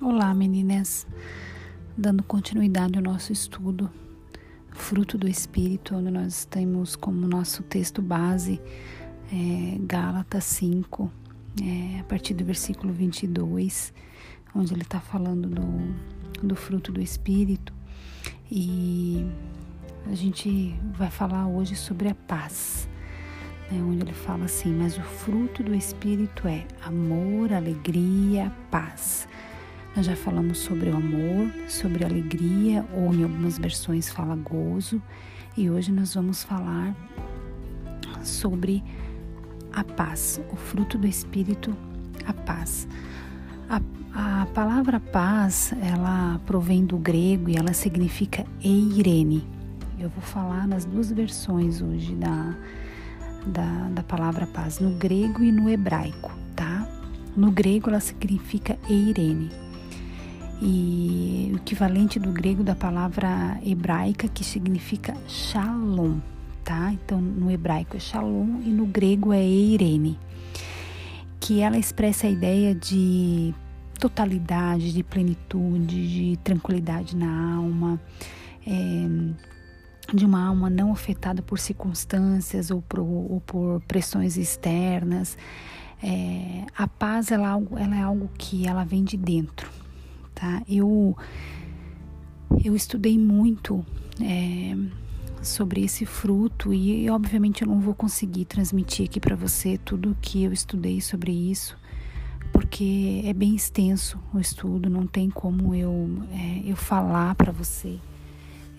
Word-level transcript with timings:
Olá, 0.00 0.32
meninas. 0.32 1.08
Dando 1.96 2.22
continuidade 2.22 2.96
ao 2.96 3.02
nosso 3.02 3.32
estudo, 3.32 3.90
Fruto 4.70 5.18
do 5.18 5.26
Espírito, 5.26 5.96
onde 5.96 6.08
nós 6.08 6.44
temos 6.44 6.94
como 6.94 7.26
nosso 7.26 7.64
texto 7.64 8.00
base 8.00 8.60
é, 9.32 9.76
Gálatas 9.80 10.44
5, 10.44 11.10
é, 11.60 11.98
a 11.98 12.04
partir 12.04 12.34
do 12.34 12.44
versículo 12.44 12.92
22, 12.92 13.92
onde 14.54 14.72
ele 14.72 14.82
está 14.82 15.00
falando 15.00 15.48
do, 15.48 16.46
do 16.46 16.54
fruto 16.54 16.92
do 16.92 17.00
Espírito. 17.00 17.72
E 18.48 19.26
a 20.06 20.14
gente 20.14 20.76
vai 20.96 21.10
falar 21.10 21.48
hoje 21.48 21.74
sobre 21.74 22.08
a 22.08 22.14
paz. 22.14 22.88
Né, 23.68 23.82
onde 23.82 24.04
ele 24.04 24.14
fala 24.14 24.44
assim: 24.44 24.72
Mas 24.72 24.96
o 24.96 25.02
fruto 25.02 25.60
do 25.60 25.74
Espírito 25.74 26.46
é 26.46 26.68
amor, 26.84 27.52
alegria, 27.52 28.52
paz 28.70 29.26
nós 29.98 30.06
já 30.06 30.14
falamos 30.14 30.58
sobre 30.58 30.90
o 30.90 30.96
amor, 30.96 31.50
sobre 31.66 32.04
alegria, 32.04 32.86
ou 32.94 33.12
em 33.12 33.24
algumas 33.24 33.58
versões 33.58 34.08
fala 34.08 34.36
gozo, 34.36 35.02
e 35.56 35.68
hoje 35.68 35.90
nós 35.90 36.14
vamos 36.14 36.44
falar 36.44 36.94
sobre 38.22 38.84
a 39.72 39.82
paz, 39.82 40.40
o 40.52 40.56
fruto 40.56 40.96
do 40.96 41.04
Espírito, 41.04 41.76
a 42.24 42.32
paz. 42.32 42.86
A, 43.68 43.80
a 44.14 44.46
palavra 44.46 45.00
paz, 45.00 45.74
ela 45.82 46.40
provém 46.46 46.86
do 46.86 46.96
grego 46.96 47.50
e 47.50 47.56
ela 47.56 47.72
significa 47.72 48.46
eirene. 48.62 49.44
Eu 49.98 50.10
vou 50.10 50.22
falar 50.22 50.68
nas 50.68 50.84
duas 50.84 51.10
versões 51.10 51.82
hoje 51.82 52.14
da, 52.14 52.54
da, 53.44 53.88
da 53.94 54.02
palavra 54.04 54.46
paz, 54.46 54.78
no 54.78 54.90
grego 54.90 55.42
e 55.42 55.50
no 55.50 55.68
hebraico, 55.68 56.30
tá? 56.54 56.86
No 57.36 57.50
grego 57.50 57.90
ela 57.90 57.98
significa 57.98 58.78
eirene 58.88 59.66
e 60.60 61.50
o 61.52 61.56
equivalente 61.56 62.18
do 62.18 62.32
grego 62.32 62.64
da 62.64 62.74
palavra 62.74 63.58
hebraica 63.64 64.26
que 64.28 64.42
significa 64.42 65.16
shalom, 65.28 66.18
tá? 66.64 66.92
Então 66.92 67.20
no 67.20 67.50
hebraico 67.50 67.96
é 67.96 68.00
shalom 68.00 68.60
e 68.64 68.70
no 68.70 68.86
grego 68.86 69.32
é 69.32 69.42
eirene, 69.42 70.18
que 71.38 71.60
ela 71.60 71.78
expressa 71.78 72.26
a 72.26 72.30
ideia 72.30 72.74
de 72.74 73.54
totalidade, 74.00 74.92
de 74.92 75.02
plenitude, 75.02 76.08
de 76.08 76.36
tranquilidade 76.38 77.16
na 77.16 77.54
alma, 77.56 78.00
é, 78.66 80.14
de 80.14 80.24
uma 80.24 80.44
alma 80.44 80.68
não 80.68 80.92
afetada 80.92 81.40
por 81.40 81.58
circunstâncias 81.58 82.70
ou 82.70 82.82
por, 82.82 83.00
ou 83.00 83.40
por 83.46 83.80
pressões 83.82 84.36
externas. 84.36 85.36
É, 86.02 86.64
a 86.76 86.86
paz 86.86 87.30
ela, 87.30 87.58
é 87.76 87.82
ela 87.82 87.96
é 87.96 88.02
algo 88.02 88.30
que 88.38 88.66
ela 88.66 88.84
vem 88.84 89.02
de 89.02 89.16
dentro 89.16 89.77
tá? 90.38 90.62
Eu, 90.68 91.16
eu 92.64 92.76
estudei 92.76 93.18
muito 93.18 93.84
é, 94.20 94.76
sobre 95.42 95.84
esse 95.84 96.06
fruto 96.06 96.72
e, 96.72 97.10
obviamente, 97.10 97.62
eu 97.62 97.68
não 97.68 97.80
vou 97.80 97.94
conseguir 97.94 98.44
transmitir 98.44 99.06
aqui 99.06 99.18
para 99.18 99.34
você 99.34 99.78
tudo 99.84 100.16
que 100.22 100.44
eu 100.44 100.52
estudei 100.52 101.00
sobre 101.00 101.32
isso, 101.32 101.76
porque 102.52 103.22
é 103.24 103.32
bem 103.32 103.56
extenso 103.56 104.16
o 104.32 104.38
estudo, 104.38 104.88
não 104.88 105.08
tem 105.08 105.28
como 105.28 105.74
eu, 105.74 106.08
é, 106.30 106.70
eu 106.70 106.76
falar 106.76 107.34
para 107.34 107.50
você. 107.50 107.98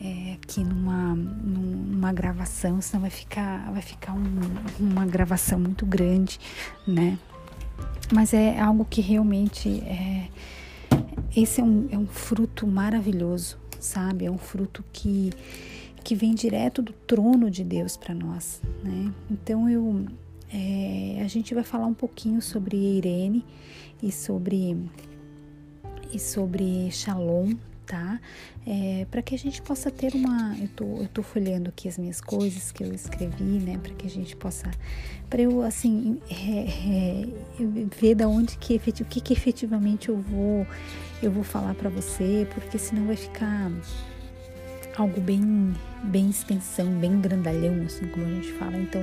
É, 0.01 0.37
aqui 0.41 0.63
numa, 0.63 1.13
numa 1.13 2.13
gravação, 2.13 2.79
senão 2.79 3.01
vai 3.01 3.09
ficar, 3.09 3.69
vai 3.69 3.81
ficar 3.81 4.13
um, 4.13 4.39
uma 4.79 5.05
gravação 5.05 5.59
muito 5.59 5.85
grande, 5.85 6.39
né? 6.87 7.19
Mas 8.13 8.33
é 8.33 8.57
algo 8.61 8.85
que 8.89 9.01
realmente 9.01 9.67
é, 9.81 10.29
esse 11.35 11.61
é 11.61 11.63
um, 11.63 11.87
é 11.91 11.97
um 11.97 12.07
fruto 12.07 12.65
maravilhoso, 12.67 13.57
sabe? 13.79 14.25
É 14.25 14.31
um 14.31 14.37
fruto 14.37 14.83
que, 14.91 15.31
que 16.03 16.15
vem 16.15 16.33
direto 16.33 16.81
do 16.81 16.93
trono 16.93 17.49
de 17.49 17.63
Deus 17.63 17.95
para 17.95 18.13
nós, 18.13 18.61
né? 18.83 19.13
Então 19.29 19.69
eu 19.69 20.05
é, 20.51 21.21
a 21.23 21.27
gente 21.27 21.53
vai 21.53 21.63
falar 21.63 21.85
um 21.85 21.93
pouquinho 21.93 22.41
sobre 22.41 22.75
Irene 22.75 23.45
e 24.01 24.11
sobre 24.11 24.75
e 26.11 26.17
sobre 26.17 26.89
Shalom, 26.89 27.53
tá? 27.89 28.19
É, 28.67 29.07
para 29.09 29.19
que 29.23 29.33
a 29.33 29.37
gente 29.37 29.63
possa 29.63 29.89
ter 29.89 30.13
uma. 30.13 30.55
Eu 30.61 30.67
tô, 30.67 30.85
eu 30.97 31.07
tô 31.07 31.23
folhando 31.23 31.69
aqui 31.69 31.89
as 31.89 31.97
minhas 31.97 32.21
coisas 32.21 32.71
que 32.71 32.83
eu 32.83 32.93
escrevi, 32.93 33.43
né? 33.43 33.79
Para 33.81 33.93
que 33.95 34.05
a 34.05 34.09
gente 34.09 34.35
possa. 34.35 34.69
Para 35.27 35.41
eu, 35.41 35.63
assim, 35.63 36.19
é, 36.29 37.23
é, 37.23 37.27
ver 37.99 38.13
da 38.13 38.27
onde 38.27 38.57
que, 38.57 38.75
o 38.75 39.05
que, 39.05 39.19
que 39.19 39.33
efetivamente 39.33 40.09
eu 40.09 40.17
vou, 40.17 40.67
eu 41.21 41.31
vou 41.31 41.43
falar 41.43 41.73
para 41.73 41.89
você, 41.89 42.47
porque 42.53 42.77
senão 42.77 43.07
vai 43.07 43.15
ficar 43.15 43.71
algo 44.95 45.19
bem, 45.19 45.73
bem 46.03 46.29
extensão, 46.29 46.91
bem 46.99 47.19
grandalhão, 47.19 47.83
assim 47.85 48.07
como 48.07 48.25
a 48.25 48.29
gente 48.29 48.53
fala. 48.53 48.77
Então 48.77 49.01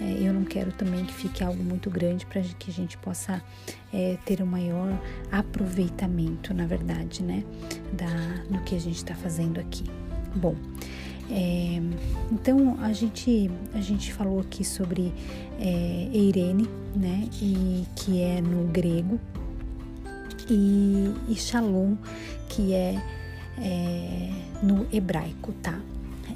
é, 0.00 0.16
eu 0.26 0.32
não 0.32 0.44
quero 0.44 0.72
também 0.72 1.04
que 1.04 1.12
fique 1.12 1.44
algo 1.44 1.62
muito 1.62 1.90
grande 1.90 2.24
para 2.24 2.40
que 2.40 2.70
a 2.70 2.72
gente 2.72 2.96
possa 2.96 3.42
é, 3.92 4.16
ter 4.24 4.42
um 4.42 4.46
maior 4.46 4.98
aproveitamento, 5.30 6.54
na 6.54 6.66
verdade, 6.66 7.22
né, 7.22 7.44
da, 7.92 8.42
do 8.48 8.62
que 8.64 8.74
a 8.74 8.80
gente 8.80 8.96
está 8.96 9.14
fazendo 9.14 9.60
aqui. 9.60 9.84
Bom, 10.34 10.54
é, 11.30 11.80
então 12.32 12.78
a 12.80 12.92
gente 12.92 13.50
a 13.74 13.80
gente 13.80 14.12
falou 14.12 14.40
aqui 14.40 14.64
sobre 14.64 15.12
é, 15.60 16.08
Eirene, 16.12 16.68
né, 16.96 17.28
e 17.40 17.84
que 17.94 18.22
é 18.22 18.40
no 18.40 18.68
grego 18.68 19.20
e, 20.48 21.14
e 21.28 21.34
Shalom, 21.36 21.96
que 22.48 22.72
é, 22.72 23.00
é 23.58 24.30
no 24.62 24.86
hebraico, 24.92 25.52
tá? 25.62 25.78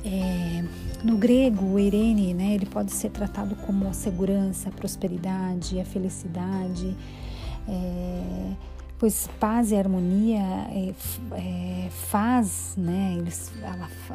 É, 0.04 0.62
no 1.03 1.16
grego, 1.16 1.65
o 1.65 1.78
Irene, 1.78 2.34
né, 2.34 2.54
ele 2.54 2.66
pode 2.66 2.92
ser 2.92 3.10
tratado 3.10 3.56
como 3.56 3.88
a 3.88 3.92
segurança, 3.92 4.69
a 4.69 4.72
prosperidade, 4.72 5.81
a 5.81 5.84
felicidade, 5.84 6.94
é, 7.66 8.53
pois 8.98 9.28
paz 9.41 9.72
e 9.72 9.76
harmonia 9.76 10.41
é, 10.41 10.94
é, 11.32 11.88
faz, 11.91 12.75
né, 12.76 13.16
eles 13.19 13.50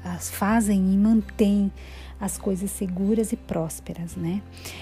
elas 0.03 0.29
fazem 0.29 0.94
e 0.94 0.97
mantêm 0.97 1.72
as 2.19 2.38
coisas 2.38 2.69
seguras 2.72 3.31
e 3.31 3.38
prósperas, 3.38 4.16
né? 4.16 4.41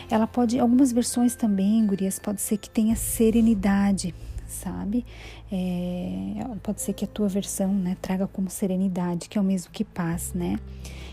Ela 0.09 0.25
pode, 0.25 0.59
algumas 0.59 0.91
versões 0.91 1.35
também, 1.35 1.85
gurias, 1.85 2.17
pode 2.17 2.41
ser 2.41 2.57
que 2.57 2.69
tenha 2.69 2.96
serenidade, 2.96 4.13
sabe? 4.47 5.06
É, 5.52 6.34
pode 6.63 6.81
ser 6.81 6.94
que 6.94 7.06
a 7.06 7.08
tua 7.08 7.28
versão, 7.28 7.74
né, 7.74 7.97
traga 8.02 8.28
como 8.28 8.50
serenidade, 8.50 9.30
que 9.30 9.38
é 9.38 9.41
o 9.41 9.44
mesmo 9.44 9.72
que 9.72 9.84
paz, 9.84 10.34
né? 10.34 10.59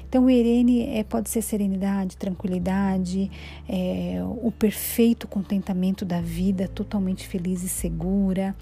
Então, 0.08 0.26
o 0.26 0.30
Irene 0.30 0.86
é, 0.96 1.02
pode 1.02 1.28
ser 1.28 1.42
serenidade, 1.42 2.16
tranquilidade, 2.16 3.28
é, 3.68 4.20
o 4.22 4.52
perfeito 4.52 5.26
contentamento 5.26 6.04
da 6.04 6.20
vida, 6.20 6.68
totalmente 6.68 7.26
feliz 7.26 7.64
e 7.64 7.68
segura. 7.68 8.54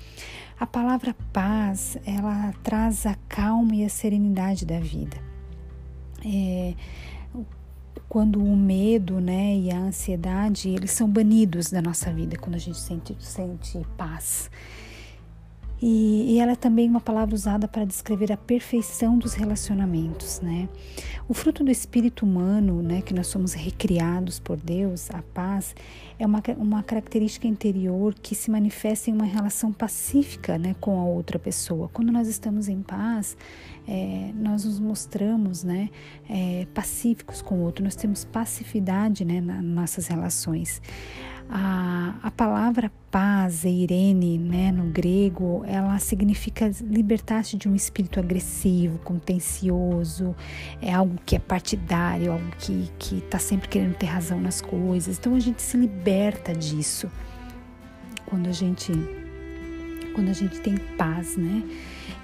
A 0.59 0.67
palavra 0.67 1.15
paz, 1.31 1.99
ela 2.07 2.55
traz 2.63 3.05
a 3.05 3.17
calma 3.29 3.75
e 3.75 3.85
a 3.85 3.89
serenidade 3.91 4.65
da 4.65 4.81
vida. 4.81 5.19
É, 6.25 6.73
quando 8.09 8.43
o 8.43 8.57
medo 8.57 9.21
né, 9.21 9.57
e 9.57 9.71
a 9.71 9.79
ansiedade, 9.79 10.69
eles 10.69 10.91
são 10.91 11.09
banidos 11.09 11.71
da 11.71 11.81
nossa 11.81 12.13
vida, 12.13 12.37
quando 12.37 12.57
a 12.57 12.59
gente 12.59 12.79
sente, 12.79 13.17
sente 13.19 13.81
paz. 13.97 14.51
E, 15.83 16.35
e, 16.35 16.39
ela 16.39 16.53
é 16.53 16.57
também 16.57 16.89
uma 16.89 17.01
palavra 17.01 17.35
usada 17.35 17.67
para 17.67 17.85
descrever 17.85 18.31
a 18.31 18.37
perfeição 18.37 19.19
dos 19.19 19.35
relacionamentos, 19.35 20.41
né? 20.41 20.69
O 21.29 21.35
fruto 21.35 21.65
do 21.65 21.73
espírito 21.73 22.25
humano, 22.25 22.81
né, 22.83 23.03
que 23.03 23.13
nós 23.13 23.27
somos 23.27 23.53
recriados 23.53 24.39
por 24.39 24.57
Deus, 24.57 25.11
a 25.11 25.23
paz, 25.35 25.75
é 26.21 26.27
uma, 26.27 26.41
uma 26.57 26.83
característica 26.85 27.49
interior 27.49 28.15
que 28.15 28.35
se 28.35 28.49
manifesta 28.49 29.11
em 29.11 29.13
uma 29.13 29.25
relação 29.25 29.73
pacífica, 29.73 30.57
né, 30.57 30.77
com 30.81 31.01
a 31.01 31.05
outra 31.05 31.37
pessoa. 31.37 31.89
Quando 31.93 32.13
nós 32.13 32.29
estamos 32.29 32.69
em 32.69 32.81
paz, 32.81 33.37
é, 33.89 34.31
nós 34.37 34.65
nos 34.65 34.79
mostramos, 34.79 35.65
né, 35.65 35.91
é, 36.29 36.65
pacíficos 36.73 37.43
com 37.43 37.57
o 37.57 37.63
outro. 37.63 37.83
Nós 37.83 37.97
temos 37.97 38.25
passividade, 38.25 39.25
né, 39.25 39.41
nas 39.41 39.65
nossas 39.65 40.07
relações. 40.07 40.81
A, 41.49 42.15
a 42.23 42.31
palavra 42.31 42.91
paz, 43.11 43.65
eirene, 43.65 44.39
né, 44.39 44.73
no 44.73 44.85
grego, 44.85 45.63
ela 45.67 45.99
significa 45.99 46.71
libertar-se 46.81 47.59
de 47.59 47.69
um 47.69 47.75
espírito 47.75 48.19
agressivo, 48.19 48.99
contencioso, 49.01 50.35
é 50.81 50.93
algo 50.93 51.19
que 51.27 51.37
é 51.37 51.39
partidário, 51.39 52.33
algo 52.33 52.51
que 52.59 53.19
está 53.19 53.39
sempre 53.39 53.69
querendo 53.69 53.95
ter 53.95 54.07
razão 54.07 54.41
nas 54.41 54.63
coisas. 54.63 55.19
Então 55.19 55.35
a 55.35 55.41
gente 55.41 55.61
se 55.61 55.77
liberta 55.77 56.55
disso 56.55 57.11
quando 58.25 58.49
a 58.49 58.53
gente 58.53 58.93
quando 60.15 60.29
a 60.29 60.35
gente 60.35 60.61
tem 60.61 60.77
paz, 60.97 61.37
né? 61.37 61.63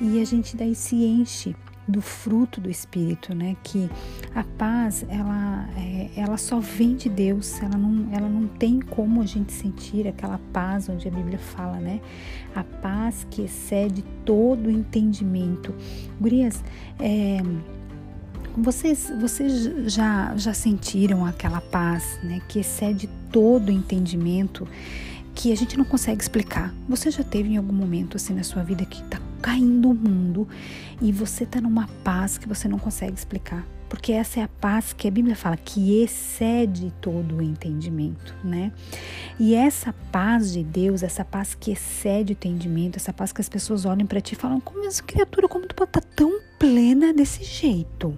E 0.01 0.21
a 0.21 0.25
gente 0.25 0.57
daí 0.57 0.75
se 0.75 0.97
enche 0.97 1.57
do 1.89 2.03
fruto 2.03 2.61
do 2.61 2.71
Espírito, 2.71 3.35
né? 3.35 3.57
Que 3.65 3.91
a 4.35 4.45
paz, 4.45 5.05
ela, 5.09 5.69
é, 5.77 6.11
ela 6.15 6.37
só 6.37 6.61
vem 6.61 6.95
de 6.95 7.09
Deus, 7.09 7.61
ela 7.63 7.79
não, 7.79 8.15
ela 8.15 8.29
não 8.29 8.47
tem 8.47 8.79
como 8.79 9.23
a 9.23 9.27
gente 9.27 9.53
sentir 9.53 10.07
aquela 10.07 10.39
paz 10.53 10.89
onde 10.89 11.09
a 11.09 11.11
Bíblia 11.11 11.39
fala, 11.39 11.79
né? 11.79 12.01
A 12.55 12.63
paz 12.63 13.27
que 13.31 13.43
excede 13.43 14.05
todo 14.25 14.71
entendimento. 14.71 15.75
Gurias, 16.21 16.63
é, 17.01 17.39
vocês, 18.57 19.11
vocês 19.19 19.93
já, 19.93 20.37
já 20.37 20.53
sentiram 20.53 21.25
aquela 21.25 21.61
paz, 21.61 22.19
né? 22.23 22.43
Que 22.49 22.61
excede 22.61 23.09
todo 23.33 23.73
entendimento 23.73 24.69
que 25.35 25.53
a 25.53 25.57
gente 25.57 25.79
não 25.79 25.85
consegue 25.85 26.21
explicar. 26.21 26.75
Você 26.89 27.11
já 27.11 27.23
teve 27.23 27.51
em 27.51 27.57
algum 27.57 27.73
momento 27.73 28.17
assim 28.17 28.35
na 28.35 28.43
sua 28.43 28.63
vida 28.63 28.85
que 28.85 29.03
tá 29.05 29.21
caindo 29.41 29.91
o 29.91 29.95
mundo 29.95 30.49
e 31.01 31.13
você 31.13 31.47
tá 31.47 31.61
numa 31.61 31.89
paz 32.05 32.39
que 32.39 32.49
você 32.49 32.69
não 32.69 32.79
consegue 32.79 33.15
explicar? 33.15 33.67
Porque 33.89 34.13
essa 34.13 34.41
é 34.41 34.43
a 34.43 34.49
paz 34.49 34.93
que 34.93 35.09
a 35.09 35.11
Bíblia 35.11 35.35
fala 35.35 35.57
que 35.57 36.03
excede 36.03 36.93
todo 37.01 37.37
o 37.37 37.43
entendimento, 37.43 38.35
né? 38.45 38.71
E 39.41 39.55
essa 39.55 39.95
paz 40.13 40.53
de 40.53 40.63
Deus, 40.63 41.03
essa 41.03 41.25
paz 41.25 41.55
que 41.55 41.71
excede 41.71 42.33
o 42.33 42.35
entendimento, 42.35 42.97
essa 42.97 43.15
paz 43.15 43.33
que 43.33 43.41
as 43.41 43.49
pessoas 43.49 43.87
olham 43.87 44.07
para 44.07 44.21
ti 44.21 44.35
e 44.35 44.37
falam: 44.37 44.61
como 44.61 44.85
essa 44.85 45.03
criatura, 45.03 45.49
como 45.49 45.67
tu 45.67 45.75
pode 45.75 45.89
estar 45.89 46.03
tá 46.03 46.09
tão 46.15 46.39
plena 46.59 47.15
desse 47.15 47.43
jeito? 47.43 48.17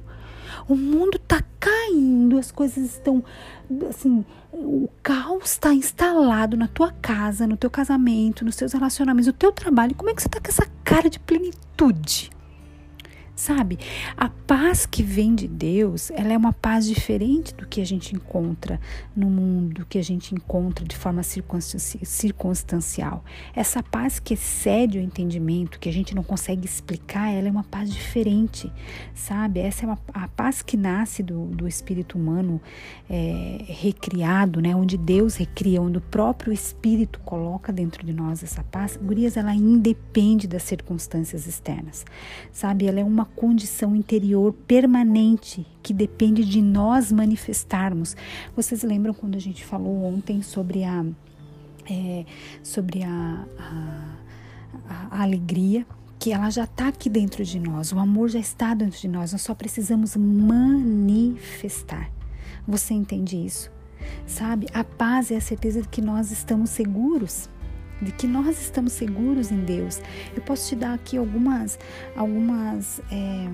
O 0.70 0.76
mundo 0.76 1.19
tá 1.19 1.43
caindo, 1.58 2.38
as 2.38 2.52
coisas 2.52 2.84
estão 2.84 3.25
assim, 3.88 4.25
o 4.52 4.88
caos 5.02 5.50
está 5.50 5.75
instalado 5.75 6.56
na 6.56 6.69
tua 6.69 6.93
casa, 6.93 7.44
no 7.44 7.56
teu 7.56 7.69
casamento, 7.69 8.44
nos 8.44 8.55
teus 8.55 8.72
relacionamentos, 8.72 9.26
no 9.26 9.32
teu 9.32 9.50
trabalho. 9.50 9.96
Como 9.96 10.11
é 10.11 10.14
que 10.14 10.22
você 10.22 10.28
tá 10.28 10.38
com 10.40 10.49
essa 10.49 10.64
cara 10.84 11.11
de 11.11 11.19
plenitude? 11.19 12.31
Sabe? 13.41 13.79
A 14.19 14.29
paz 14.29 14.85
que 14.85 15.03
vem 15.03 15.35
de 15.35 15.49
Deus, 15.49 16.11
ela 16.11 16.31
é 16.31 16.37
uma 16.37 16.53
paz 16.53 16.87
diferente 16.87 17.55
do 17.55 17.67
que 17.67 17.81
a 17.81 17.87
gente 17.87 18.15
encontra 18.15 18.79
no 19.17 19.31
mundo, 19.31 19.87
que 19.89 19.97
a 19.97 20.03
gente 20.03 20.35
encontra 20.35 20.85
de 20.85 20.95
forma 20.95 21.23
circunstancial. 21.23 23.25
Essa 23.57 23.83
paz 23.83 24.21
que 24.21 24.35
excede 24.35 24.99
o 24.99 25.01
entendimento, 25.01 25.81
que 25.81 25.89
a 25.89 25.93
gente 25.93 26.15
não 26.15 26.23
consegue 26.23 26.67
explicar, 26.67 27.33
ela 27.33 27.49
é 27.49 27.51
uma 27.51 27.65
paz 27.65 27.91
diferente, 27.91 28.71
sabe? 29.15 29.61
Essa 29.61 29.85
é 29.85 29.87
uma, 29.87 29.99
a 30.13 30.29
paz 30.29 30.61
que 30.61 30.77
nasce 30.77 31.23
do, 31.23 31.47
do 31.47 31.67
espírito 31.67 32.19
humano 32.19 32.61
é, 33.09 33.65
recriado, 33.69 34.61
né? 34.61 34.77
Onde 34.77 34.99
Deus 34.99 35.37
recria, 35.37 35.81
onde 35.81 35.97
o 35.97 36.03
próprio 36.03 36.53
espírito 36.53 37.19
coloca 37.21 37.73
dentro 37.73 38.05
de 38.05 38.13
nós 38.13 38.43
essa 38.43 38.63
paz. 38.65 38.99
Gurias, 39.03 39.39
ela 39.39 39.55
independe 39.55 40.47
das 40.47 40.65
circunstâncias 40.65 41.47
externas, 41.47 42.05
sabe? 42.53 42.87
Ela 42.87 43.01
é 43.01 43.05
uma 43.05 43.30
condição 43.31 43.97
interior 43.97 44.53
permanente 44.53 45.67
que 45.82 45.94
depende 45.94 46.44
de 46.44 46.61
nós 46.61 47.11
manifestarmos. 47.11 48.17
Vocês 48.55 48.82
lembram 48.82 49.15
quando 49.15 49.37
a 49.37 49.41
gente 49.41 49.65
falou 49.65 50.05
ontem 50.05 50.43
sobre 50.43 50.85
a 50.85 51.05
é, 51.91 52.25
sobre 52.62 53.03
a, 53.03 53.47
a, 53.59 55.09
a 55.11 55.23
alegria? 55.23 55.87
que 56.21 56.32
ela 56.35 56.50
já 56.50 56.65
está 56.65 56.88
aqui 56.88 57.09
dentro 57.09 57.43
de 57.43 57.59
nós, 57.59 57.94
o 57.94 57.99
amor 57.99 58.29
já 58.29 58.38
está 58.38 58.75
dentro 58.75 59.00
de 59.00 59.09
nós, 59.09 59.32
nós 59.32 59.41
só 59.41 59.55
precisamos 59.55 60.15
manifestar. 60.15 62.11
Você 62.69 62.93
entende 62.93 63.38
isso? 63.38 63.73
Sabe? 64.27 64.67
A 64.75 64.85
paz 64.85 65.31
é 65.31 65.37
a 65.37 65.41
certeza 65.41 65.81
de 65.81 65.88
que 65.88 66.03
nós 66.03 66.31
estamos 66.31 66.69
seguros 66.69 67.49
de 68.00 68.12
que 68.12 68.26
nós 68.26 68.61
estamos 68.61 68.93
seguros 68.93 69.50
em 69.50 69.61
Deus. 69.61 70.00
Eu 70.35 70.43
posso 70.43 70.69
te 70.69 70.76
dar 70.76 70.94
aqui 70.94 71.17
algumas, 71.17 71.79
algumas, 72.17 73.00
é, 73.11 73.49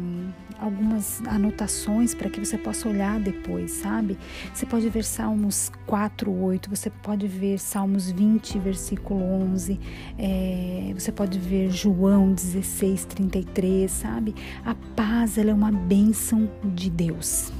algumas 0.58 1.20
anotações 1.26 2.14
para 2.14 2.30
que 2.30 2.38
você 2.38 2.56
possa 2.56 2.88
olhar 2.88 3.18
depois, 3.20 3.72
sabe? 3.72 4.18
Você 4.52 4.66
pode 4.66 4.88
ver 4.88 5.04
Salmos 5.04 5.70
4, 5.86 6.30
8, 6.30 6.70
você 6.70 6.90
pode 6.90 7.26
ver 7.26 7.58
Salmos 7.58 8.10
20, 8.10 8.58
versículo 8.58 9.22
11, 9.22 9.78
é, 10.18 10.92
você 10.94 11.12
pode 11.12 11.38
ver 11.38 11.70
João 11.70 12.32
16, 12.32 13.04
33, 13.06 13.90
sabe? 13.90 14.34
A 14.64 14.74
paz, 14.94 15.38
ela 15.38 15.50
é 15.50 15.54
uma 15.54 15.72
bênção 15.72 16.48
de 16.64 16.90
Deus 16.90 17.52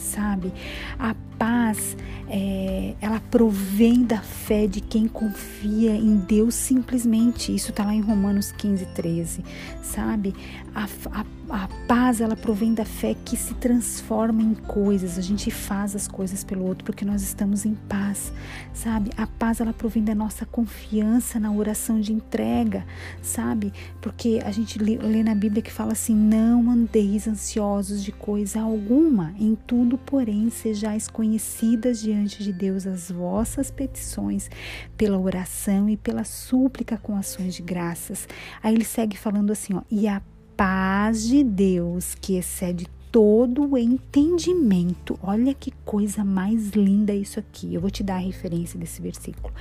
sabe? 0.00 0.52
A 0.98 1.14
paz, 1.40 1.96
é, 2.28 2.94
ela 3.00 3.18
provém 3.30 4.04
da 4.04 4.20
fé 4.20 4.66
de 4.66 4.82
quem 4.82 5.08
confia 5.08 5.92
em 5.92 6.18
Deus 6.18 6.54
simplesmente. 6.54 7.54
Isso 7.54 7.70
está 7.70 7.82
lá 7.82 7.94
em 7.94 8.02
Romanos 8.02 8.52
15, 8.52 8.84
13, 8.94 9.42
sabe? 9.82 10.34
A, 10.74 10.84
a, 11.12 11.24
a 11.50 11.68
paz, 11.88 12.20
ela 12.20 12.36
provém 12.36 12.72
da 12.72 12.84
fé 12.84 13.14
que 13.24 13.36
se 13.36 13.54
transforma 13.54 14.42
em 14.42 14.54
coisas. 14.54 15.18
A 15.18 15.20
gente 15.20 15.50
faz 15.50 15.96
as 15.96 16.06
coisas 16.06 16.44
pelo 16.44 16.64
outro 16.64 16.84
porque 16.84 17.04
nós 17.04 17.22
estamos 17.22 17.64
em 17.64 17.74
paz, 17.74 18.32
sabe? 18.72 19.10
A 19.16 19.26
paz, 19.26 19.60
ela 19.60 19.72
provém 19.72 20.04
da 20.04 20.14
nossa 20.14 20.46
confiança 20.46 21.40
na 21.40 21.50
oração 21.50 22.00
de 22.00 22.12
entrega, 22.12 22.86
sabe? 23.20 23.72
Porque 24.00 24.40
a 24.44 24.50
gente 24.50 24.78
lê, 24.78 24.96
lê 24.96 25.22
na 25.22 25.34
Bíblia 25.34 25.62
que 25.62 25.72
fala 25.72 25.92
assim: 25.92 26.14
não 26.14 26.70
andeis 26.70 27.26
ansiosos 27.26 28.02
de 28.02 28.12
coisa 28.12 28.60
alguma, 28.60 29.34
em 29.38 29.54
tudo, 29.54 29.98
porém, 29.98 30.50
sejais 30.50 31.08
conhecidas 31.08 32.00
diante 32.00 32.44
de 32.44 32.52
Deus 32.52 32.86
as 32.86 33.10
vossas 33.10 33.70
petições 33.70 34.48
pela 34.96 35.18
oração 35.18 35.88
e 35.88 35.96
pela 35.96 36.24
súplica 36.24 36.96
com 36.96 37.16
ações 37.16 37.54
de 37.54 37.62
graças. 37.62 38.28
Aí 38.62 38.74
ele 38.74 38.84
segue 38.84 39.16
falando 39.16 39.50
assim, 39.50 39.74
ó, 39.74 39.82
e 39.90 40.06
a 40.06 40.22
paz 40.60 41.26
de 41.26 41.42
Deus, 41.42 42.14
que 42.20 42.36
excede 42.36 42.86
todo 43.10 43.66
o 43.66 43.78
entendimento. 43.78 45.18
Olha 45.22 45.54
que 45.54 45.70
coisa 45.86 46.22
mais 46.22 46.72
linda 46.72 47.14
isso 47.14 47.40
aqui. 47.40 47.72
Eu 47.72 47.80
vou 47.80 47.90
te 47.90 48.02
dar 48.02 48.16
a 48.16 48.18
referência 48.18 48.78
desse 48.78 49.00
versículo. 49.00 49.54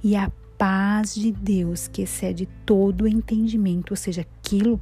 E 0.00 0.14
a 0.14 0.30
paz 0.56 1.12
de 1.12 1.32
Deus, 1.32 1.88
que 1.88 2.02
excede 2.02 2.48
todo 2.64 3.02
o 3.02 3.08
entendimento, 3.08 3.90
ou 3.90 3.96
seja, 3.96 4.20
aquilo 4.20 4.80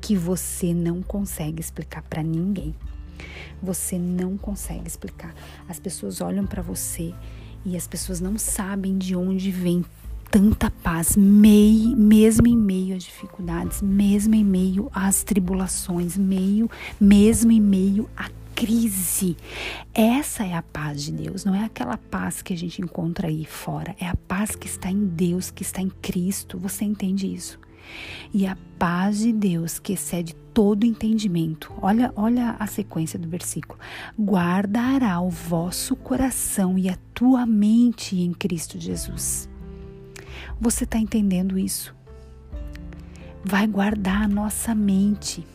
que 0.00 0.16
você 0.16 0.72
não 0.72 1.02
consegue 1.02 1.60
explicar 1.60 2.00
para 2.00 2.22
ninguém. 2.22 2.74
Você 3.62 3.98
não 3.98 4.38
consegue 4.38 4.88
explicar. 4.88 5.34
As 5.68 5.78
pessoas 5.78 6.22
olham 6.22 6.46
para 6.46 6.62
você 6.62 7.12
e 7.66 7.76
as 7.76 7.86
pessoas 7.86 8.18
não 8.18 8.38
sabem 8.38 8.96
de 8.96 9.14
onde 9.14 9.50
vem 9.50 9.84
tanta 10.30 10.70
paz, 10.70 11.16
mei, 11.16 11.92
mesmo 11.96 12.46
em 12.46 12.56
meio 12.56 12.96
às 12.96 13.02
dificuldades, 13.02 13.82
mesmo 13.82 14.34
em 14.34 14.44
meio 14.44 14.88
às 14.94 15.24
tribulações, 15.24 16.16
meio, 16.16 16.70
mesmo 17.00 17.50
em 17.50 17.60
meio 17.60 18.08
à 18.16 18.30
crise. 18.54 19.36
Essa 19.92 20.44
é 20.44 20.54
a 20.54 20.62
paz 20.62 21.02
de 21.02 21.10
Deus, 21.10 21.44
não 21.44 21.54
é 21.54 21.64
aquela 21.64 21.96
paz 21.96 22.42
que 22.42 22.52
a 22.52 22.56
gente 22.56 22.80
encontra 22.80 23.26
aí 23.26 23.44
fora, 23.44 23.96
é 23.98 24.06
a 24.06 24.14
paz 24.14 24.54
que 24.54 24.68
está 24.68 24.88
em 24.88 25.04
Deus, 25.04 25.50
que 25.50 25.62
está 25.62 25.82
em 25.82 25.90
Cristo. 25.90 26.58
Você 26.58 26.84
entende 26.84 27.26
isso? 27.26 27.58
E 28.32 28.46
a 28.46 28.56
paz 28.78 29.18
de 29.18 29.32
Deus, 29.32 29.80
que 29.80 29.94
excede 29.94 30.36
todo 30.54 30.86
entendimento. 30.86 31.72
Olha, 31.82 32.12
olha 32.14 32.54
a 32.56 32.68
sequência 32.68 33.18
do 33.18 33.28
versículo. 33.28 33.80
Guardará 34.16 35.20
o 35.20 35.28
vosso 35.28 35.96
coração 35.96 36.78
e 36.78 36.88
a 36.88 36.96
tua 37.12 37.44
mente 37.44 38.16
em 38.16 38.32
Cristo 38.32 38.78
Jesus. 38.78 39.49
Você 40.60 40.84
está 40.84 40.98
entendendo 40.98 41.58
isso? 41.58 41.94
Vai 43.42 43.66
guardar 43.66 44.24
a 44.24 44.28
nossa 44.28 44.74
mente, 44.74 45.46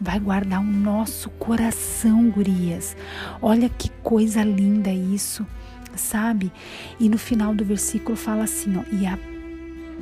vai 0.00 0.20
guardar 0.20 0.60
o 0.60 0.64
nosso 0.64 1.28
coração, 1.30 2.30
gurias. 2.30 2.96
Olha 3.42 3.68
que 3.68 3.90
coisa 4.04 4.44
linda 4.44 4.92
isso, 4.92 5.44
sabe? 5.96 6.52
E 7.00 7.08
no 7.08 7.18
final 7.18 7.52
do 7.52 7.64
versículo 7.64 8.16
fala 8.16 8.44
assim, 8.44 8.76
ó, 8.76 8.84
e 8.92 9.04
a 9.06 9.18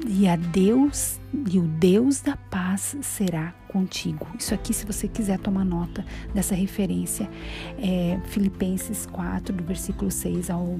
e 0.04 0.26
a 0.26 0.35
Deus 0.35 1.21
e 1.49 1.59
o 1.61 1.62
Deus 1.62 2.21
da 2.21 2.37
paz 2.37 2.97
será 3.00 3.54
contigo. 3.68 4.26
Isso 4.37 4.52
aqui, 4.52 4.75
se 4.75 4.85
você 4.85 5.06
quiser 5.06 5.38
tomar 5.38 5.64
nota 5.64 6.04
dessa 6.35 6.54
referência, 6.54 7.30
é 7.78 8.18
Filipenses 8.26 9.06
4, 9.06 9.54
do 9.54 9.64
versículo 9.64 10.11
6 10.11 10.50
ao, 10.50 10.76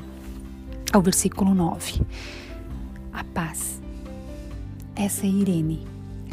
ao 0.93 1.01
versículo 1.01 1.55
9 1.55 2.05
a 3.13 3.25
paz. 3.25 3.81
Essa 4.95 5.27
é 5.27 5.29
Irene, 5.29 5.87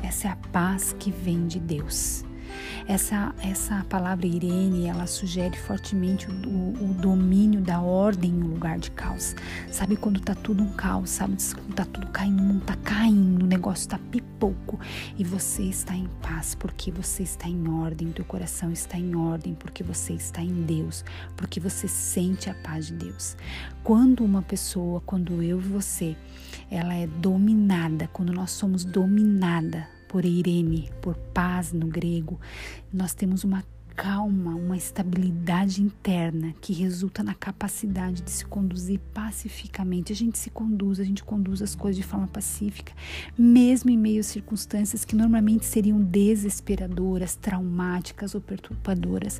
essa 0.03 0.27
é 0.27 0.31
a 0.31 0.37
paz 0.51 0.95
que 0.97 1.11
vem 1.11 1.47
de 1.47 1.59
Deus. 1.59 2.23
Essa, 2.87 3.33
essa 3.41 3.85
palavra 3.89 4.25
Irene, 4.25 4.87
ela 4.87 5.05
sugere 5.05 5.57
fortemente 5.57 6.27
o, 6.29 6.33
o, 6.33 6.89
o, 6.89 6.93
domínio 6.93 7.61
da 7.61 7.81
ordem 7.81 8.31
no 8.31 8.47
lugar 8.47 8.79
de 8.79 8.89
caos. 8.91 9.35
Sabe 9.71 9.95
quando 9.95 10.19
tá 10.19 10.33
tudo 10.33 10.63
um 10.63 10.71
caos, 10.73 11.11
sabe 11.11 11.37
quando 11.53 11.75
tá 11.75 11.85
tudo 11.85 12.07
caindo, 12.07 12.59
tá 12.61 12.75
caindo, 12.77 13.43
o 13.43 13.47
negócio 13.47 13.87
tá 13.87 13.99
pipoco 14.09 14.79
e 15.17 15.23
você 15.23 15.63
está 15.63 15.95
em 15.95 16.09
paz 16.21 16.55
porque 16.55 16.91
você 16.91 17.23
está 17.23 17.47
em 17.47 17.67
ordem, 17.67 18.11
teu 18.11 18.25
coração 18.25 18.71
está 18.71 18.97
em 18.97 19.15
ordem 19.15 19.53
porque 19.53 19.83
você 19.83 20.13
está 20.13 20.41
em 20.41 20.63
Deus, 20.63 21.05
porque 21.37 21.59
você 21.59 21.87
sente 21.87 22.49
a 22.49 22.53
paz 22.55 22.87
de 22.87 22.93
Deus. 22.93 23.37
Quando 23.83 24.23
uma 24.23 24.41
pessoa, 24.41 25.01
quando 25.05 25.43
eu 25.43 25.59
e 25.59 25.63
você, 25.63 26.17
ela 26.71 26.93
é 26.93 27.07
dominada, 27.07 28.09
quando 28.11 28.33
nós 28.33 28.51
somos 28.51 28.83
dominada 28.83 29.98
por 30.09 30.25
Irene, 30.25 30.89
por 31.01 31.15
paz 31.15 31.71
no 31.71 31.87
grego, 31.87 32.37
nós 32.91 33.13
temos 33.13 33.45
uma 33.45 33.63
calma, 33.95 34.55
uma 34.55 34.75
estabilidade 34.75 35.83
interna 35.83 36.53
que 36.61 36.73
resulta 36.73 37.21
na 37.21 37.35
capacidade 37.35 38.21
de 38.21 38.31
se 38.31 38.45
conduzir 38.45 38.99
pacificamente. 39.13 40.11
A 40.11 40.15
gente 40.15 40.37
se 40.37 40.49
conduz, 40.49 40.99
a 40.99 41.03
gente 41.03 41.23
conduz 41.23 41.61
as 41.61 41.75
coisas 41.75 42.01
de 42.01 42.07
forma 42.07 42.25
pacífica, 42.25 42.93
mesmo 43.37 43.89
em 43.89 43.97
meio 43.97 44.21
a 44.21 44.23
circunstâncias 44.23 45.05
que 45.05 45.15
normalmente 45.15 45.65
seriam 45.65 46.01
desesperadoras, 46.01 47.35
traumáticas 47.35 48.33
ou 48.33 48.41
perturbadoras. 48.41 49.39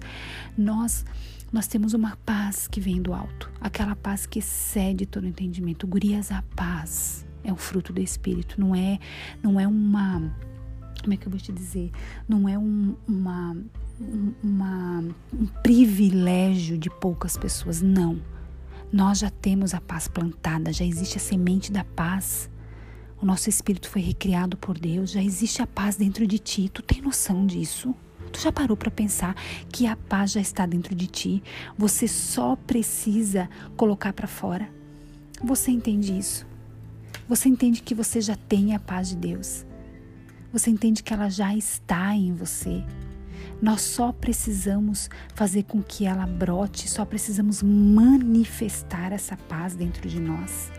Nós 0.57 1.05
nós 1.51 1.65
temos 1.65 1.95
uma 1.95 2.15
paz 2.17 2.67
que 2.67 2.79
vem 2.79 3.01
do 3.01 3.11
alto, 3.11 3.49
aquela 3.59 3.95
paz 3.95 4.27
que 4.27 4.37
excede 4.37 5.07
todo 5.07 5.25
entendimento. 5.25 5.87
Gurias, 5.87 6.31
a 6.31 6.43
paz 6.55 7.25
é 7.43 7.51
um 7.51 7.55
fruto 7.55 7.91
do 7.91 7.99
espírito, 7.99 8.59
não 8.61 8.75
é, 8.75 8.99
não 9.41 9.59
é 9.59 9.67
uma 9.67 10.31
como 11.01 11.13
é 11.13 11.17
que 11.17 11.27
eu 11.27 11.31
vou 11.31 11.39
te 11.39 11.51
dizer? 11.51 11.91
Não 12.27 12.47
é 12.47 12.57
um, 12.57 12.95
uma, 13.07 13.57
uma, 14.43 15.03
um 15.33 15.45
privilégio 15.63 16.77
de 16.77 16.89
poucas 16.89 17.37
pessoas, 17.37 17.81
não. 17.81 18.21
Nós 18.91 19.19
já 19.19 19.29
temos 19.29 19.73
a 19.73 19.81
paz 19.81 20.07
plantada, 20.07 20.73
já 20.73 20.83
existe 20.83 21.17
a 21.17 21.19
semente 21.19 21.71
da 21.71 21.83
paz. 21.83 22.49
O 23.21 23.25
nosso 23.25 23.49
espírito 23.49 23.89
foi 23.89 24.01
recriado 24.01 24.57
por 24.57 24.77
Deus, 24.79 25.11
já 25.11 25.21
existe 25.21 25.61
a 25.61 25.67
paz 25.67 25.95
dentro 25.95 26.25
de 26.25 26.39
ti. 26.39 26.69
Tu 26.69 26.81
tem 26.81 27.01
noção 27.01 27.45
disso? 27.45 27.93
Tu 28.31 28.39
já 28.39 28.51
parou 28.51 28.77
para 28.77 28.91
pensar 28.91 29.35
que 29.71 29.85
a 29.85 29.95
paz 29.95 30.31
já 30.31 30.41
está 30.41 30.65
dentro 30.65 30.95
de 30.95 31.07
ti? 31.07 31.43
Você 31.77 32.07
só 32.07 32.55
precisa 32.55 33.49
colocar 33.75 34.13
para 34.13 34.27
fora. 34.27 34.69
Você 35.43 35.71
entende 35.71 36.17
isso? 36.17 36.47
Você 37.27 37.47
entende 37.47 37.81
que 37.81 37.93
você 37.93 38.21
já 38.21 38.35
tem 38.35 38.73
a 38.73 38.79
paz 38.79 39.09
de 39.09 39.15
Deus? 39.15 39.65
Você 40.51 40.69
entende 40.69 41.03
que 41.03 41.13
ela 41.13 41.29
já 41.29 41.55
está 41.55 42.15
em 42.15 42.33
você? 42.33 42.83
Nós 43.61 43.81
só 43.81 44.11
precisamos 44.11 45.09
fazer 45.35 45.63
com 45.63 45.81
que 45.81 46.05
ela 46.05 46.25
brote, 46.25 46.89
só 46.89 47.05
precisamos 47.05 47.61
manifestar 47.61 49.11
essa 49.11 49.35
paz 49.35 49.75
dentro 49.75 50.07
de 50.07 50.19
nós. 50.19 50.71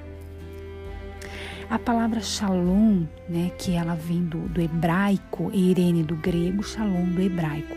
A 1.69 1.79
palavra 1.79 2.21
shalom, 2.21 3.05
né, 3.29 3.51
que 3.59 3.73
ela 3.73 3.95
vem 3.95 4.25
do, 4.25 4.49
do 4.49 4.61
hebraico, 4.61 5.53
Irene 5.53 6.03
do 6.03 6.17
grego, 6.17 6.65
shalom 6.65 7.05
do 7.05 7.21
hebraico, 7.21 7.77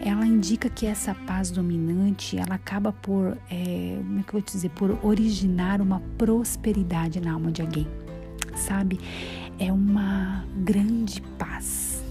ela 0.00 0.26
indica 0.26 0.68
que 0.68 0.84
essa 0.84 1.14
paz 1.14 1.50
dominante, 1.50 2.36
ela 2.36 2.56
acaba 2.56 2.92
por, 2.92 3.38
é, 3.50 3.96
como 3.98 4.18
é 4.18 4.22
que 4.22 4.28
eu 4.30 4.32
vou 4.32 4.42
te 4.42 4.52
dizer, 4.52 4.70
por 4.70 4.98
originar 5.04 5.80
uma 5.80 6.00
prosperidade 6.18 7.20
na 7.20 7.34
alma 7.34 7.52
de 7.52 7.62
alguém, 7.62 7.86
sabe? 8.56 8.98
É 9.58 9.72
uma 9.72 10.44
grande 10.64 11.20
paz. 11.38 12.02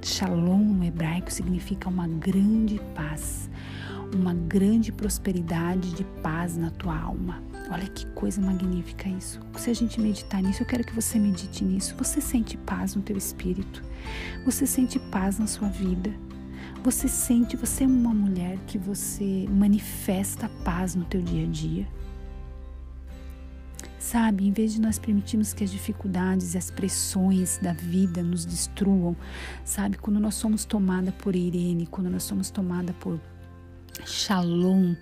Shalom 0.00 0.72
no 0.72 0.84
hebraico 0.84 1.32
significa 1.32 1.88
uma 1.88 2.06
grande 2.06 2.80
paz, 2.94 3.50
uma 4.14 4.32
grande 4.32 4.92
prosperidade 4.92 5.94
de 5.94 6.04
paz 6.22 6.56
na 6.56 6.70
tua 6.70 6.96
alma. 6.96 7.42
Olha 7.70 7.88
que 7.88 8.06
coisa 8.08 8.40
magnífica 8.40 9.08
isso. 9.08 9.40
Se 9.56 9.70
a 9.70 9.74
gente 9.74 10.00
meditar 10.00 10.40
nisso, 10.40 10.62
eu 10.62 10.66
quero 10.66 10.84
que 10.84 10.94
você 10.94 11.18
medite 11.18 11.64
nisso. 11.64 11.96
Você 11.98 12.20
sente 12.20 12.56
paz 12.56 12.94
no 12.94 13.02
teu 13.02 13.16
espírito? 13.16 13.82
Você 14.44 14.64
sente 14.64 15.00
paz 15.00 15.40
na 15.40 15.48
sua 15.48 15.68
vida? 15.68 16.12
Você 16.84 17.08
sente, 17.08 17.56
você 17.56 17.82
é 17.82 17.86
uma 17.86 18.14
mulher 18.14 18.58
que 18.66 18.78
você 18.78 19.46
manifesta 19.50 20.48
paz 20.64 20.94
no 20.94 21.04
teu 21.04 21.20
dia 21.20 21.44
a 21.44 21.50
dia? 21.50 21.86
Sabe, 24.02 24.48
em 24.48 24.52
vez 24.52 24.74
de 24.74 24.80
nós 24.80 24.98
permitirmos 24.98 25.54
que 25.54 25.62
as 25.62 25.70
dificuldades 25.70 26.54
e 26.54 26.58
as 26.58 26.72
pressões 26.72 27.58
da 27.58 27.72
vida 27.72 28.20
nos 28.20 28.44
destruam, 28.44 29.16
sabe, 29.64 29.96
quando 29.96 30.18
nós 30.18 30.34
somos 30.34 30.64
tomada 30.64 31.12
por 31.12 31.36
Irene, 31.36 31.86
quando 31.86 32.10
nós 32.10 32.24
somos 32.24 32.50
tomada 32.50 32.92
por 32.94 33.20
Shalom, 34.04 34.96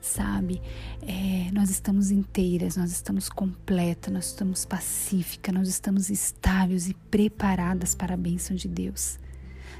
sabe? 0.00 0.62
É, 1.02 1.50
nós 1.52 1.70
estamos 1.70 2.12
inteiras, 2.12 2.76
nós 2.76 2.92
estamos 2.92 3.28
completas, 3.28 4.14
nós 4.14 4.26
estamos 4.26 4.64
pacíficas, 4.64 5.52
nós 5.52 5.68
estamos 5.68 6.08
estáveis 6.08 6.88
e 6.88 6.94
preparadas 6.94 7.96
para 7.96 8.14
a 8.14 8.16
bênção 8.16 8.54
de 8.54 8.68
Deus. 8.68 9.18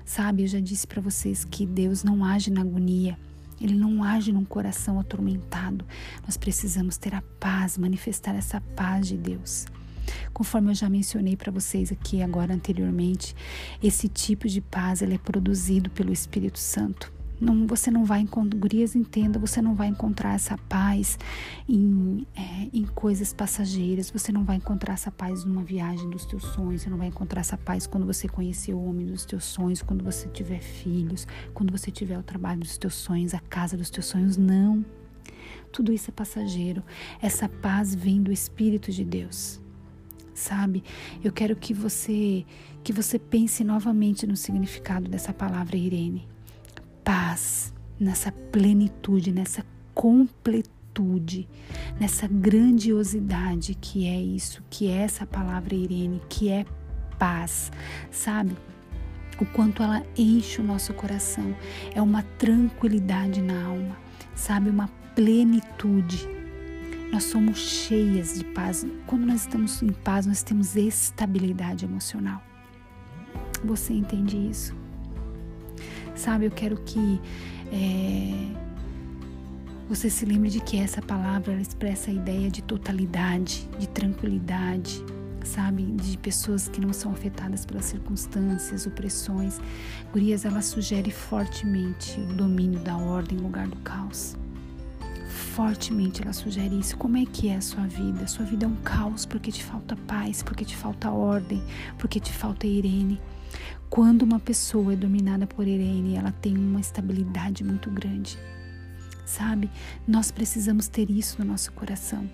Sabe, 0.05 0.43
eu 0.43 0.49
já 0.49 0.59
disse 0.59 0.89
para 0.89 1.01
vocês 1.01 1.45
que 1.45 1.65
Deus 1.65 2.03
não 2.03 2.25
age 2.25 2.51
na 2.51 2.63
agonia, 2.63 3.17
ele 3.61 3.75
não 3.75 4.03
age 4.03 4.33
num 4.33 4.45
coração 4.45 4.99
atormentado. 4.99 5.85
Nós 6.25 6.37
precisamos 6.37 6.97
ter 6.97 7.15
a 7.15 7.23
paz, 7.41 7.79
manifestar 7.79 8.35
essa 8.35 8.61
paz 8.75 9.09
de 9.09 9.17
Deus. 9.17 9.67
Conforme 10.33 10.71
eu 10.71 10.75
já 10.75 10.89
mencionei 10.89 11.37
para 11.37 11.51
vocês 11.51 11.91
aqui 11.91 12.23
agora 12.23 12.55
anteriormente, 12.55 13.35
esse 13.83 14.09
tipo 14.09 14.47
de 14.49 14.61
paz 14.61 15.03
ele 15.03 15.15
é 15.15 15.19
produzido 15.19 15.91
pelo 15.91 16.13
Espírito 16.13 16.59
Santo. 16.59 17.16
Não, 17.39 17.67
você 17.67 17.91
não 17.91 18.05
vai 18.05 18.21
encontrar, 18.21 18.59
gurias, 18.59 18.97
entenda, 18.97 19.39
você 19.39 19.61
não 19.61 19.75
vai 19.75 19.89
encontrar 19.89 20.35
essa 20.35 20.57
paz 20.57 21.19
em, 21.69 22.27
é, 22.35 22.69
em 22.73 22.85
coisas 22.87 23.35
passageiras, 23.35 24.11
você 24.11 24.33
não 24.33 24.43
vai 24.43 24.57
encontrar 24.57 24.95
essa 24.95 25.11
paz 25.11 25.45
numa 25.45 25.63
viagem 25.63 26.09
dos 26.09 26.25
teus 26.25 26.43
sonhos, 26.45 26.81
você 26.83 26.89
não 26.89 26.97
vai 26.97 27.09
encontrar 27.09 27.41
essa 27.41 27.59
paz 27.59 27.87
quando 27.87 28.07
você 28.07 28.27
conhecer 28.27 28.73
o 28.73 28.83
homem 28.83 29.07
dos 29.07 29.27
teus 29.27 29.45
sonhos, 29.45 29.83
quando 29.83 30.03
você 30.03 30.29
tiver 30.29 30.61
filhos, 30.61 31.27
quando 31.53 31.71
você 31.71 31.91
tiver 31.91 32.19
o 32.19 32.23
trabalho 32.23 32.61
dos 32.61 32.79
teus 32.79 32.95
sonhos, 32.95 33.35
a 33.35 33.41
casa 33.41 33.77
dos 33.77 33.91
teus 33.91 34.07
sonhos, 34.07 34.39
não. 34.39 34.83
Tudo 35.71 35.93
isso 35.93 36.11
é 36.11 36.13
passageiro. 36.13 36.83
Essa 37.21 37.51
paz 37.51 37.95
vem 37.95 38.23
do 38.23 38.33
Espírito 38.33 38.91
de 38.91 39.05
Deus. 39.05 39.61
Sabe? 40.33 40.83
Eu 41.23 41.33
quero 41.33 41.55
que 41.55 41.75
você 41.75 42.47
que 42.83 42.93
você 42.93 43.19
pense 43.19 43.65
novamente 43.65 44.27
no 44.27 44.37
significado 44.37 45.11
dessa 45.11 45.33
palavra 45.33 45.77
Irene 45.77 46.36
paz, 47.07 47.73
nessa 48.01 48.33
plenitude, 48.33 49.31
nessa 49.31 49.65
completude, 49.95 51.49
nessa 52.01 52.27
grandiosidade 52.27 53.77
que 53.77 54.09
é 54.09 54.21
isso, 54.21 54.61
que 54.69 54.89
é 54.89 55.03
essa 55.03 55.25
palavra 55.25 55.73
Irene, 55.73 56.21
que 56.29 56.49
é 56.49 56.67
paz, 57.17 57.71
sabe? 58.11 58.57
O 59.41 59.47
quanto 59.47 59.85
ela 59.85 60.05
enche 60.19 60.61
o 60.61 60.65
nosso 60.65 60.93
coração, 60.95 61.55
é 61.95 62.03
uma 62.03 62.25
tranquilidade 62.39 63.41
na 63.41 63.67
alma, 63.67 63.97
sabe? 64.35 64.69
Uma 64.69 64.89
plenitude. 65.15 66.29
Nós 67.13 67.23
somos 67.23 67.59
cheias 67.59 68.37
de 68.37 68.45
paz. 68.47 68.85
Quando 69.07 69.27
nós 69.27 69.43
estamos 69.43 69.81
em 69.81 69.93
paz, 69.93 70.27
nós 70.27 70.43
temos 70.43 70.75
estabilidade 70.75 71.85
emocional. 71.85 72.43
Você 73.65 73.93
entende 73.93 74.37
isso? 74.37 74.86
Sabe, 76.17 76.47
eu 76.47 76.51
quero 76.51 76.77
que 76.79 77.21
é, 77.73 78.67
você 79.89 80.11
se 80.11 80.25
lembre 80.25 80.51
de 80.51 80.61
que 80.61 80.79
essa 80.79 81.01
palavra 81.01 81.55
expressa 81.61 82.11
a 82.11 82.15
ideia 82.15 82.51
de 82.51 82.63
totalidade, 82.63 83.69
de 83.79 83.89
tranquilidade, 83.89 85.05
sabe? 85.45 85.85
De 85.85 86.19
pessoas 86.19 86.69
que 86.69 86.81
não 86.81 86.93
são 86.93 87.13
afetadas 87.13 87.65
pelas 87.65 87.85
circunstâncias, 87.85 88.87
opressões. 88.87 89.61
Gurias, 90.13 90.45
ela 90.45 90.61
sugere 90.61 91.11
fortemente 91.11 92.19
o 92.21 92.35
domínio 92.35 92.81
da 92.81 92.97
ordem 92.97 93.39
em 93.39 93.41
lugar 93.41 93.69
do 93.69 93.77
caos. 93.77 94.37
Fortemente 95.29 96.23
ela 96.23 96.33
sugere 96.33 96.79
isso. 96.79 96.97
Como 96.97 97.17
é 97.17 97.25
que 97.25 97.49
é 97.49 97.57
a 97.57 97.61
sua 97.61 97.87
vida? 97.87 98.27
Sua 98.27 98.45
vida 98.45 98.67
é 98.67 98.69
um 98.69 98.77
caos 98.77 99.25
porque 99.25 99.53
te 99.53 99.63
falta 99.63 99.95
paz, 99.95 100.43
porque 100.43 100.65
te 100.65 100.77
falta 100.77 101.11
ordem, 101.11 101.63
porque 101.99 102.19
te 102.19 102.33
falta 102.33 102.67
Irene. 102.67 103.21
Quando 103.89 104.23
uma 104.23 104.39
pessoa 104.39 104.93
é 104.93 104.97
dominada 104.97 105.47
por 105.47 105.67
Irene, 105.67 106.17
ela 106.17 106.33
tem 106.33 106.57
uma 106.57 106.81
estabilidade 106.81 107.63
muito 107.65 107.91
grande. 107.91 108.39
Sabe? 109.25 109.71
Nós 110.07 110.31
precisamos 110.31 110.89
ter 110.89 111.11
isso 111.11 111.37
no 111.39 111.45
nosso 111.45 111.73
coração. 111.73 112.29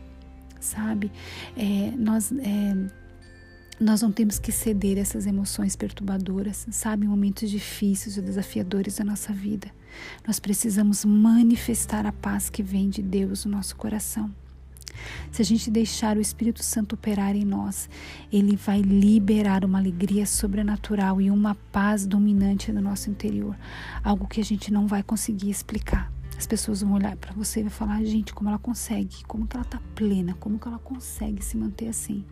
Sabe? 0.61 1.11
É, 1.57 1.93
nós. 1.97 2.33
É, 2.33 3.03
nós 3.81 4.01
não 4.01 4.13
temos 4.13 4.39
que 4.39 4.53
ceder 4.53 4.97
essas 4.97 5.27
emoções 5.27 5.75
perturbadoras, 5.75 6.67
sabe, 6.71 7.05
momentos 7.05 7.51
difíceis 7.51 8.17
ou 8.17 8.23
desafiadores 8.23 8.97
da 8.97 9.05
nossa 9.05 9.33
vida. 9.33 9.69
Nós 10.25 10.39
precisamos 10.39 11.05
manifestar 11.05 12.07
a 12.07 12.13
paz 12.13 12.49
que 12.49 12.63
vem 12.63 12.89
de 12.89 13.03
Deus 13.03 13.45
no 13.45 13.51
nosso 13.51 13.75
coração. 13.75 14.33
Se 15.31 15.43
a 15.43 15.45
gente 15.45 15.71
deixar 15.71 16.17
o 16.17 16.21
Espírito 16.21 16.63
Santo 16.63 16.95
operar 16.95 17.35
em 17.35 17.45
nós, 17.45 17.89
ele 18.33 18.57
vai 18.57 18.81
liberar 18.81 19.65
uma 19.65 19.79
alegria 19.79 20.27
sobrenatural 20.27 21.21
e 21.21 21.31
uma 21.31 21.55
paz 21.71 22.07
dominante 22.07 22.73
no 22.73 22.81
nosso 22.81 23.11
interior, 23.11 23.57
algo 24.03 24.27
que 24.27 24.41
a 24.41 24.45
gente 24.45 24.73
não 24.73 24.87
vai 24.87 25.03
conseguir 25.03 25.51
explicar. 25.51 26.13
As 26.37 26.47
pessoas 26.47 26.83
vão 26.83 26.95
olhar 26.95 27.17
para 27.17 27.33
você 27.33 27.61
e 27.61 27.63
vai 27.65 27.71
falar: 27.71 28.05
"Gente, 28.05 28.35
como 28.35 28.49
ela 28.49 28.59
consegue? 28.59 29.25
Como 29.27 29.47
que 29.47 29.57
ela 29.57 29.65
tá 29.65 29.81
plena? 29.95 30.35
Como 30.41 30.59
que 30.59 30.67
ela 30.67 30.79
consegue 30.79 31.45
se 31.45 31.57
manter 31.57 31.89
assim?" 31.89 32.25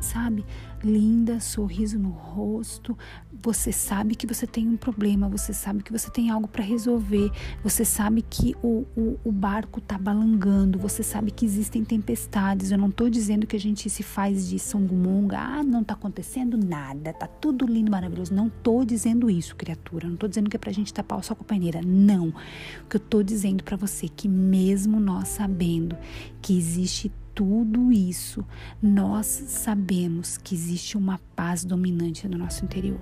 Sabe? 0.00 0.44
Linda, 0.82 1.40
sorriso 1.40 1.98
no 1.98 2.10
rosto. 2.10 2.96
Você 3.42 3.72
sabe 3.72 4.14
que 4.14 4.26
você 4.26 4.46
tem 4.46 4.66
um 4.68 4.76
problema, 4.76 5.28
você 5.28 5.52
sabe 5.52 5.82
que 5.82 5.92
você 5.92 6.10
tem 6.10 6.30
algo 6.30 6.46
para 6.46 6.62
resolver, 6.62 7.30
você 7.62 7.84
sabe 7.84 8.22
que 8.22 8.54
o, 8.62 8.84
o, 8.96 9.18
o 9.24 9.32
barco 9.32 9.80
tá 9.80 9.98
balangando, 9.98 10.78
você 10.78 11.02
sabe 11.02 11.30
que 11.30 11.44
existem 11.44 11.84
tempestades. 11.84 12.70
Eu 12.70 12.78
não 12.78 12.90
tô 12.90 13.08
dizendo 13.08 13.46
que 13.46 13.56
a 13.56 13.60
gente 13.60 13.88
se 13.90 14.02
faz 14.02 14.48
de 14.48 14.58
songumonga, 14.58 15.38
ah, 15.38 15.62
não 15.62 15.82
tá 15.82 15.94
acontecendo 15.94 16.56
nada, 16.56 17.12
tá 17.12 17.26
tudo 17.26 17.66
lindo, 17.66 17.90
maravilhoso. 17.90 18.34
Não 18.34 18.48
tô 18.48 18.84
dizendo 18.84 19.30
isso, 19.30 19.56
criatura. 19.56 20.08
Não 20.08 20.16
tô 20.16 20.28
dizendo 20.28 20.48
que 20.48 20.56
é 20.56 20.60
pra 20.60 20.72
gente 20.72 20.92
tapar 20.92 21.18
o 21.18 21.22
sol 21.22 21.36
com 21.36 21.42
a 21.42 21.46
paineira. 21.46 21.80
Não. 21.84 22.28
O 22.28 22.88
que 22.88 22.96
eu 22.96 23.00
tô 23.00 23.22
dizendo 23.22 23.64
para 23.64 23.76
você 23.76 24.06
é 24.06 24.10
que 24.14 24.28
mesmo 24.28 25.00
nós 25.00 25.28
sabendo 25.28 25.96
que 26.40 26.56
existe 26.56 27.12
tudo 27.38 27.92
isso, 27.92 28.44
nós 28.82 29.24
sabemos 29.26 30.36
que 30.36 30.56
existe 30.56 30.96
uma 30.96 31.20
paz 31.36 31.64
dominante 31.64 32.26
no 32.26 32.36
nosso 32.36 32.64
interior, 32.64 32.98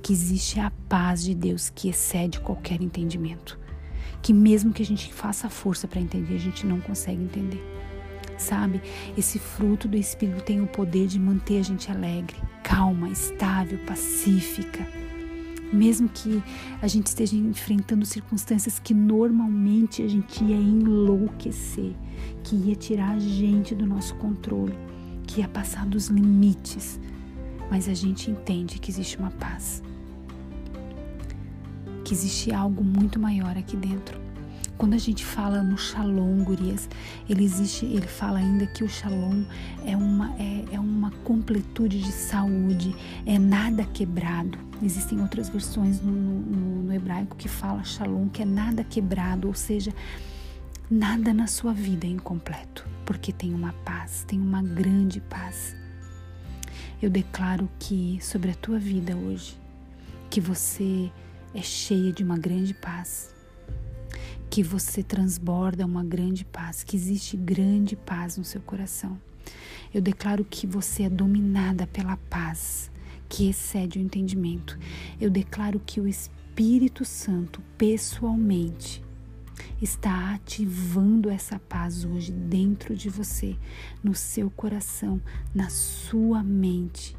que 0.00 0.12
existe 0.12 0.60
a 0.60 0.70
paz 0.88 1.24
de 1.24 1.34
Deus 1.34 1.68
que 1.68 1.88
excede 1.88 2.38
qualquer 2.38 2.80
entendimento, 2.80 3.58
que 4.22 4.32
mesmo 4.32 4.72
que 4.72 4.82
a 4.82 4.86
gente 4.86 5.12
faça 5.12 5.50
força 5.50 5.88
para 5.88 6.00
entender, 6.00 6.36
a 6.36 6.38
gente 6.38 6.64
não 6.64 6.80
consegue 6.80 7.20
entender. 7.20 7.60
Sabe, 8.38 8.80
esse 9.18 9.40
fruto 9.40 9.88
do 9.88 9.96
Espírito 9.96 10.44
tem 10.44 10.60
o 10.60 10.68
poder 10.68 11.08
de 11.08 11.18
manter 11.18 11.58
a 11.58 11.64
gente 11.64 11.90
alegre, 11.90 12.36
calma, 12.62 13.08
estável, 13.08 13.80
pacífica 13.84 14.86
mesmo 15.76 16.08
que 16.08 16.42
a 16.80 16.88
gente 16.88 17.06
esteja 17.06 17.36
enfrentando 17.36 18.04
circunstâncias 18.06 18.78
que 18.78 18.94
normalmente 18.94 20.02
a 20.02 20.08
gente 20.08 20.42
ia 20.42 20.56
enlouquecer, 20.56 21.92
que 22.42 22.56
ia 22.56 22.74
tirar 22.74 23.10
a 23.10 23.18
gente 23.18 23.74
do 23.74 23.86
nosso 23.86 24.14
controle, 24.16 24.74
que 25.26 25.40
ia 25.40 25.48
passar 25.48 25.86
dos 25.86 26.08
limites, 26.08 26.98
mas 27.70 27.88
a 27.88 27.94
gente 27.94 28.30
entende 28.30 28.78
que 28.78 28.90
existe 28.90 29.18
uma 29.18 29.30
paz, 29.30 29.82
que 32.04 32.14
existe 32.14 32.52
algo 32.52 32.82
muito 32.82 33.20
maior 33.20 33.56
aqui 33.56 33.76
dentro. 33.76 34.25
Quando 34.78 34.92
a 34.92 34.98
gente 34.98 35.24
fala 35.24 35.62
no 35.62 35.78
Shalom, 35.78 36.44
gurias, 36.44 36.88
ele 37.28 37.44
existe, 37.44 37.86
ele 37.86 38.06
fala 38.06 38.38
ainda 38.38 38.66
que 38.66 38.84
o 38.84 38.88
Shalom 38.88 39.44
é 39.86 39.96
uma, 39.96 40.34
é, 40.38 40.64
é 40.72 40.80
uma 40.80 41.10
completude 41.24 42.02
de 42.02 42.12
saúde, 42.12 42.94
é 43.24 43.38
nada 43.38 43.84
quebrado. 43.84 44.58
Existem 44.82 45.18
outras 45.22 45.48
versões 45.48 46.02
no, 46.02 46.12
no, 46.12 46.82
no 46.82 46.92
hebraico 46.92 47.36
que 47.36 47.48
fala 47.48 47.82
Shalom, 47.84 48.28
que 48.28 48.42
é 48.42 48.44
nada 48.44 48.84
quebrado, 48.84 49.48
ou 49.48 49.54
seja, 49.54 49.94
nada 50.90 51.32
na 51.32 51.46
sua 51.46 51.72
vida 51.72 52.06
é 52.06 52.10
incompleto, 52.10 52.86
porque 53.06 53.32
tem 53.32 53.54
uma 53.54 53.72
paz, 53.72 54.24
tem 54.28 54.38
uma 54.38 54.62
grande 54.62 55.22
paz. 55.22 55.74
Eu 57.00 57.08
declaro 57.08 57.66
que 57.78 58.18
sobre 58.20 58.50
a 58.50 58.54
tua 58.54 58.78
vida 58.78 59.16
hoje, 59.16 59.58
que 60.28 60.40
você 60.40 61.10
é 61.54 61.62
cheia 61.62 62.12
de 62.12 62.22
uma 62.22 62.36
grande 62.36 62.74
paz 62.74 63.35
que 64.48 64.62
você 64.62 65.02
transborda 65.02 65.84
uma 65.84 66.04
grande 66.04 66.44
paz, 66.44 66.82
que 66.82 66.96
existe 66.96 67.36
grande 67.36 67.96
paz 67.96 68.36
no 68.36 68.44
seu 68.44 68.60
coração. 68.60 69.20
Eu 69.92 70.00
declaro 70.00 70.44
que 70.44 70.66
você 70.66 71.04
é 71.04 71.10
dominada 71.10 71.86
pela 71.86 72.16
paz 72.16 72.90
que 73.28 73.48
excede 73.48 73.98
o 73.98 74.02
entendimento. 74.02 74.78
Eu 75.20 75.30
declaro 75.30 75.80
que 75.84 76.00
o 76.00 76.08
Espírito 76.08 77.04
Santo, 77.04 77.60
pessoalmente, 77.76 79.02
está 79.80 80.34
ativando 80.34 81.30
essa 81.30 81.58
paz 81.58 82.04
hoje 82.04 82.32
dentro 82.32 82.94
de 82.94 83.08
você, 83.08 83.56
no 84.02 84.14
seu 84.14 84.50
coração, 84.50 85.20
na 85.54 85.68
sua 85.68 86.42
mente. 86.42 87.16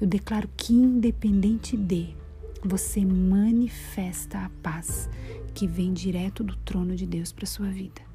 Eu 0.00 0.06
declaro 0.06 0.48
que, 0.56 0.72
independente 0.72 1.76
de, 1.76 2.14
você 2.64 3.04
manifesta 3.04 4.38
a 4.38 4.50
paz 4.62 5.08
que 5.60 5.66
vem 5.66 5.92
direto 5.92 6.42
do 6.42 6.56
trono 6.56 6.96
de 6.96 7.04
Deus 7.04 7.32
para 7.32 7.44
sua 7.44 7.68
vida. 7.68 8.09